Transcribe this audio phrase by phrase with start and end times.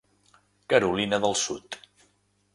[0.73, 1.81] Carolina del Sud.